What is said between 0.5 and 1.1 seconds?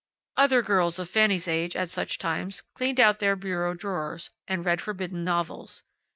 girls